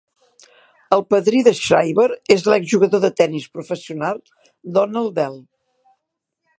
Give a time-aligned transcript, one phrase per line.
[0.95, 2.07] El padrí de Shriver
[2.37, 4.19] és l'ex-jugador de tenis professional
[4.79, 5.41] Donald Dell.